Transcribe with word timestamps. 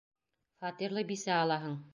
Фатирлы 0.63 1.05
бисә 1.13 1.39
алаһың. 1.47 1.81